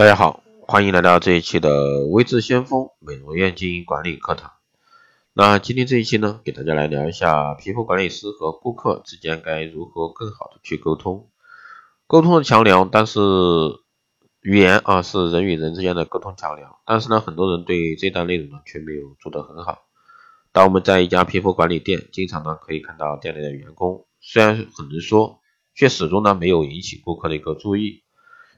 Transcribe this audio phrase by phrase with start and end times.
[0.00, 4.52] 大家好，欢迎来到这一期的微智先锋美容院经营管理课堂。
[5.34, 11.28] 那今天这一期呢，给大家来聊一下皮肤管理师和顾客之间该如何更好的去沟通。
[12.06, 13.20] 沟通的桥梁，但是
[14.40, 19.82] 语言啊是人与人之间的沟通桥梁，但是呢，很多人对这段内容呢却没有做得很好。
[20.50, 25.40] 当我们在一家皮肤管理店，经常呢可以看到店内的员工，虽然很能说，
[25.74, 28.02] 却始终呢没有引起顾客的一个注意。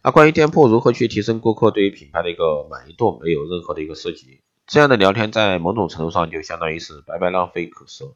[0.04, 4.40] 那关于店铺如何去提升顾客对于品牌的一个满意度，没有任何的一个涉及。
[4.66, 8.14] 这样的聊天在某种程度上就相当于是白白浪费口舌。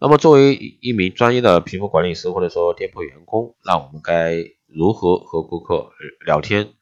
[0.00, 4.36] 那么作为一名专业的皮肤管理师或者说店铺员工，那我们该
[4.66, 5.90] 如何和顾客
[6.24, 6.74] 聊天？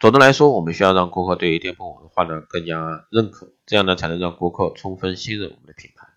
[0.00, 6.08] 总的来说，我们需要让顾客对于店铺文化呢更加认可，这样呢才能让顾客充分信任我们的品牌。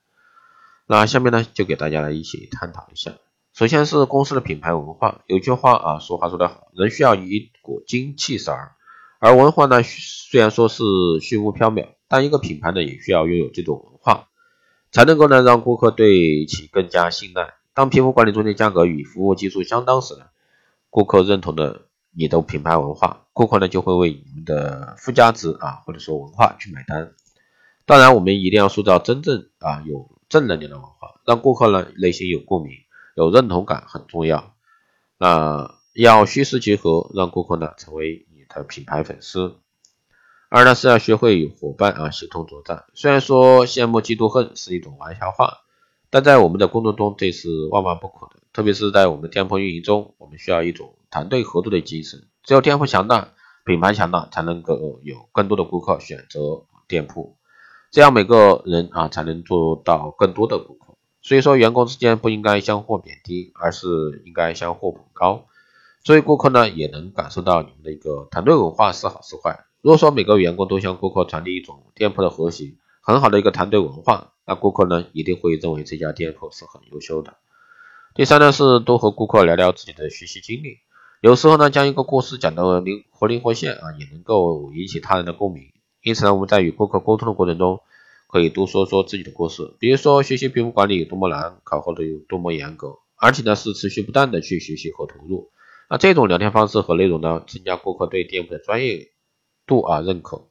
[0.88, 3.14] 那下面呢就给大家来一起探讨一下。
[3.54, 8.76] 首先是公司的品牌文化，有句话啊，俗话说得好，人需要一股精气神儿，
[9.20, 10.84] 而文化呢，虽然说是
[11.22, 14.30] 虚无缥缈，但一个品牌呢，也需要拥有这种文化，
[14.92, 17.54] 才能够呢，让顾客对其更加信赖。
[17.74, 20.28] 当皮肤管理中心价格与服务技术相当时呢，
[20.90, 27.12] 顾客认同的你的品牌文化，顾客呢就会为你们的附加值啊，或者说文化去买单。
[27.86, 32.72] 当然，我们一定要塑造真正啊有正能量的文化，让顾客呢内心有共鸣。
[33.22, 34.56] 有认同感很重要，
[35.20, 39.58] 那要虚实结合，让顾客呢成为你的品牌粉丝。
[40.50, 42.86] 二呢是要学会与伙伴啊协同作战。
[42.96, 45.60] 虽然说羡慕嫉妒恨是一种玩笑话，
[46.10, 48.42] 但在我们的工作中这是万万不可的。
[48.54, 52.28] 特别是在我们店铺运营中，我们需要一种团队合作的精神。
[52.44, 53.30] 只有店铺强大，
[53.66, 57.38] 品牌强大，才能够有更多的顾客选择店铺，
[57.92, 60.91] 这样每个人啊才能做到更多的顾客。
[61.22, 63.88] 所以说，员工之间不应该相互贬低，而是
[64.26, 65.46] 应该相互捧高。
[66.04, 69.66] 作为顾客呢，也能感受到你们的一个团队文化是好是坏。
[69.82, 77.36] 如果说每个员工都向顾客传递一种店铺的和谐、很好的一个团队文化，那顾客呢一定会认为这家店铺是很优秀的。
[78.16, 80.78] 第三呢，是多和顾客聊聊自己的学习经历。
[81.22, 85.72] 有时候呢，将一个故事讲得灵活灵活现啊，也能够引起他人的共鸣。
[86.02, 87.80] 因此呢，我们在与顾客沟通的过程中，
[88.32, 95.52] 可以多说说自己的故事，比如说学习皮肤管理有多么难，考核的有多么严格，而且呢是持续不断的去学习和投入。
[95.90, 99.12] 那这种聊天方式和内容呢，增加顾客对店铺的专业
[99.68, 100.48] 度啊认可。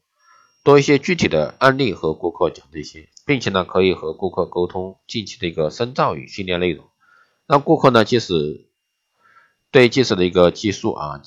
[0.62, 6.84] 多一些具体的案例和顾客讲这些，并且呢可以和顾客沟通近期的一个深造与训练内容，
[7.46, 8.68] 让顾客呢即使
[9.70, 11.22] 对即使的一个技术啊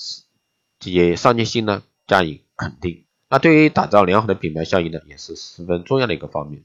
[0.79, 3.02] 这些上进心呢加以肯定。
[3.33, 6.61] 那对于打造良好的品牌效应呢，也是十分重要的一个方面。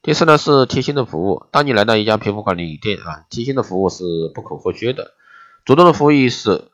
[0.00, 1.44] 第四呢是贴心的服务。
[1.50, 4.02] 当你来到一家皮肤管理店啊，贴心的服务是
[4.34, 5.12] 不可或缺的。
[5.66, 6.70] 主动的服务意识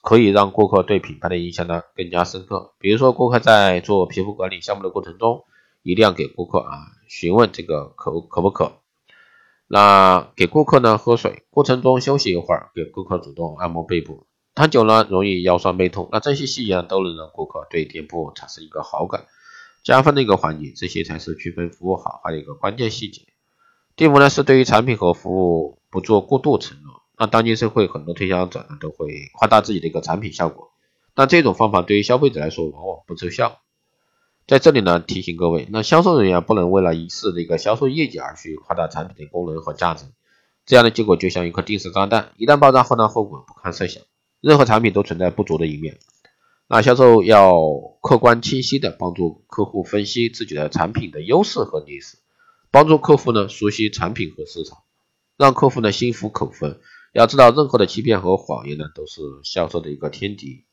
[0.00, 2.72] 可以让顾客对品牌的印象呢更加深刻。
[2.78, 5.44] 比如说，顾客在做皮肤管理项目的过程中，
[5.82, 8.78] 一定要给顾客啊询问这个可可不可。
[9.66, 14.24] 那给顾客呢喝水，过程中休息一会儿，给顾客主动按摩背部。
[14.54, 19.26] 躺久了容易腰酸背痛，那这些细节都能让顾客对店铺产生一个好感，
[19.82, 23.22] 加分的一个环节，这些才是区分服务好坏的一个关键细节。
[23.96, 27.02] 第五呢是对于产品和服务不做过度承诺。
[27.18, 30.70] 那当今社会很多推销者呢都会夸大自己的一个产品效果，
[31.14, 33.60] 但这种方法对于消费者来说往往不奏效。
[34.46, 40.06] 在这里呢提醒各位，那销售人员不能为了一次的一个销售业绩而去夸大产品的功能和价值，
[40.64, 44.02] 这样的结果就像一颗定时炸弹，一旦爆炸后呢后果不堪设想。
[44.44, 45.98] 任何产品都存在不足的一面，
[46.68, 47.54] 那销售要
[48.02, 52.18] 客观清晰的帮助客户分析自己的产品的优势和劣势，
[52.70, 54.82] 帮助客户呢熟悉产品和市场，
[55.38, 56.76] 让客户呢心服口服。
[57.14, 60.66] 要知道，任何的欺骗和谎言呢都是销售的一个天敌。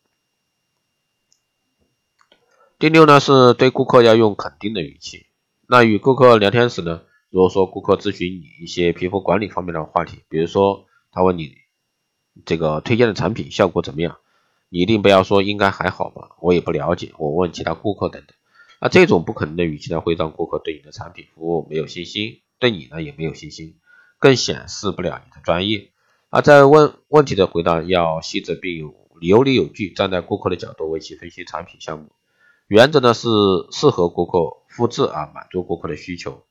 [2.77, 5.27] 第六呢是对顾客要用肯定的语气。
[5.69, 11.60] 那与顾客聊天时呢，如果说顾客咨询你一些皮肤管理方面的话题，比如说他问你。
[12.45, 14.17] 这个推荐的产品效果怎么样？
[14.73, 18.33] 你一定不要说应该还好吧，我也不了解，我问其他顾客等等。
[18.79, 23.75] 那这种不可能的语气呢，会让顾客对你的产品服务没有信心，对你呢也没有信心，
[24.17, 25.89] 更显示不了你的专业。
[26.29, 28.77] 而在问问题的回答要细致并
[29.19, 32.13] 有理有据，站在顾客的角度为其分析产品项目。
[32.67, 33.27] 原则呢是
[33.71, 34.39] 适合顾客
[34.69, 36.43] 复制啊，满足顾客的需求。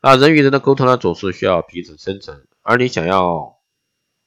[0.00, 3.51] 那人与人的沟通呢，总是需要彼此真诚，而你想要。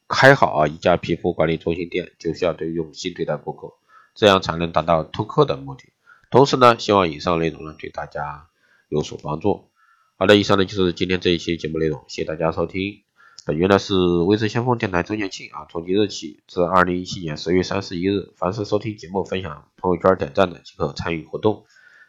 [0.08, 3.74] 开好啊一家皮肤管理中心店，就需要对用心对待顾客，
[4.14, 5.84] 这样才能达到拓客的目的。
[6.30, 8.48] 同时呢，希望以上内容呢对大家
[8.88, 9.68] 有所帮助。
[10.16, 13.02] 好的，以上呢就是今天这一期节目内容，谢谢大家收听。
[13.44, 21.64] 本月呢是微知先锋电台周年庆啊，从即日起至二零一七年十月三十一日，凡是收听节目、分享朋友圈、点赞的即可参与活动。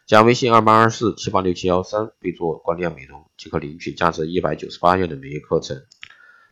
[0.06, 5.82] 加微信二八二四七八六七幺三，备注“光电美容”，即可领取价值一百九十八元的美业课程。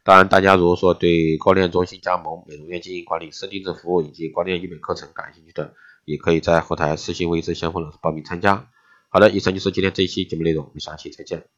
[0.07, 5.75] 当然，大家如果说对光电中心加盟、美容院经营管理、师定制服务以及光电医美课程感兴趣的，
[6.05, 8.69] 也可以在后台私信微知先锋老师报名参加。
[9.09, 11.49] 好的，以上就是今天这一期节目内容，我们下期再见。